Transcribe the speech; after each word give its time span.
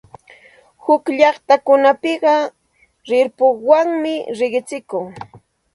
Huk 0.83 1.03
llaqtakunapiqa 1.19 2.33
rirpuwanmi 3.09 4.13
riqsinku. 4.37 4.99